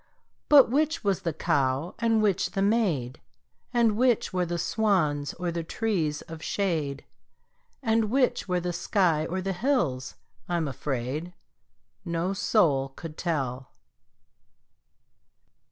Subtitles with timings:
[0.49, 3.21] But which was the cow and which the maid,
[3.71, 7.05] And which were the swans or the trees of shade,
[7.83, 10.15] And which were the sky or the hills,
[10.49, 11.33] I'm afraid,
[12.03, 13.69] No soul could tell.